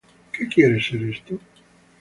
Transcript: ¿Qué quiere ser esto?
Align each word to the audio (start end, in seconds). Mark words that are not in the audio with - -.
¿Qué 0.33 0.47
quiere 0.47 0.81
ser 0.81 1.03
esto? 1.03 1.37